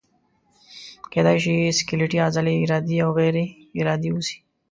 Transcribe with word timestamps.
کیدای 1.11 1.37
شي 1.43 1.53
سکلیټي 1.79 2.17
عضلې 2.27 2.53
ارادي 2.63 2.97
او 3.05 3.11
یا 3.11 3.15
غیر 3.17 3.35
ارادي 3.79 4.09
اوسي. 4.13 4.37